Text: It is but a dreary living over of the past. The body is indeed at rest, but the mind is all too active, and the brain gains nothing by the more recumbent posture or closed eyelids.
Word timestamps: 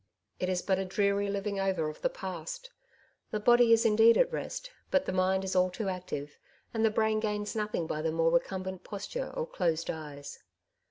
It 0.39 0.49
is 0.49 0.63
but 0.63 0.79
a 0.79 0.85
dreary 0.85 1.29
living 1.29 1.59
over 1.59 1.87
of 1.87 2.01
the 2.01 2.09
past. 2.09 2.71
The 3.29 3.39
body 3.39 3.71
is 3.71 3.85
indeed 3.85 4.17
at 4.17 4.33
rest, 4.33 4.71
but 4.89 5.05
the 5.05 5.11
mind 5.13 5.43
is 5.43 5.55
all 5.55 5.69
too 5.69 5.89
active, 5.89 6.39
and 6.73 6.83
the 6.83 6.89
brain 6.89 7.19
gains 7.19 7.55
nothing 7.55 7.85
by 7.85 8.01
the 8.01 8.11
more 8.11 8.31
recumbent 8.31 8.83
posture 8.83 9.29
or 9.35 9.45
closed 9.45 9.91
eyelids. 9.91 10.39